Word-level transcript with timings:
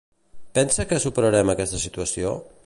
Pensa 0.57 0.87
que 0.93 0.99
superarem 1.05 1.53
aquesta 1.55 1.83
situació? 1.85 2.35